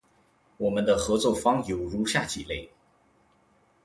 [0.57, 2.71] 我们的合作方有如下几类：